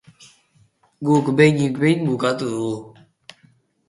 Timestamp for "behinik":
1.37-1.75